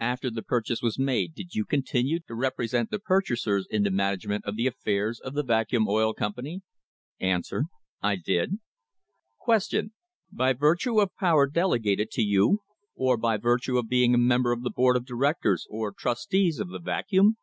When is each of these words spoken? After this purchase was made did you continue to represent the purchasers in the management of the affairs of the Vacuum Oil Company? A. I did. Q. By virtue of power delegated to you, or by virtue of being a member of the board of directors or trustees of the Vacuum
After 0.00 0.30
this 0.30 0.44
purchase 0.48 0.80
was 0.80 0.98
made 0.98 1.34
did 1.34 1.54
you 1.54 1.66
continue 1.66 2.20
to 2.20 2.34
represent 2.34 2.90
the 2.90 2.98
purchasers 2.98 3.66
in 3.68 3.82
the 3.82 3.90
management 3.90 4.46
of 4.46 4.56
the 4.56 4.66
affairs 4.66 5.20
of 5.20 5.34
the 5.34 5.42
Vacuum 5.42 5.86
Oil 5.86 6.14
Company? 6.14 6.62
A. 7.20 7.42
I 8.00 8.16
did. 8.16 8.60
Q. 9.44 9.90
By 10.32 10.54
virtue 10.54 11.00
of 11.02 11.14
power 11.16 11.46
delegated 11.46 12.10
to 12.12 12.22
you, 12.22 12.60
or 12.94 13.18
by 13.18 13.36
virtue 13.36 13.76
of 13.76 13.88
being 13.90 14.14
a 14.14 14.18
member 14.18 14.52
of 14.52 14.62
the 14.62 14.70
board 14.74 14.96
of 14.96 15.04
directors 15.04 15.66
or 15.68 15.92
trustees 15.92 16.60
of 16.60 16.70
the 16.70 16.80
Vacuum 16.80 17.36